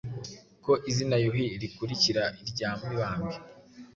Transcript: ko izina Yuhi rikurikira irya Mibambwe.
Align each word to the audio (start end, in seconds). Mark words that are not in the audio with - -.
ko 0.63 0.71
izina 0.89 1.15
Yuhi 1.23 1.45
rikurikira 1.61 2.23
irya 2.47 2.69
Mibambwe. 2.83 3.33